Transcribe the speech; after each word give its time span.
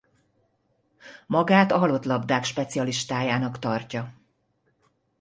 Magát 1.27 1.71
a 1.71 1.77
halott 1.77 2.03
labdák 2.05 2.43
specialistájának 2.43 3.59
tartja. 3.59 4.13